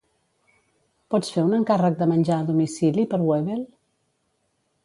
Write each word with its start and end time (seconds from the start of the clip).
Pots 1.15 1.29
fer 1.35 1.43
un 1.49 1.53
encàrrec 1.57 1.99
de 2.01 2.09
menjar 2.13 2.39
a 2.39 2.47
domicili 2.49 3.07
per 3.15 3.23
Webel? 3.29 3.63